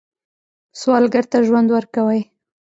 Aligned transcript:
سوالګر 0.79 1.25
ته 1.31 1.37
ژوند 1.47 1.67
ورکوئ 1.71 2.21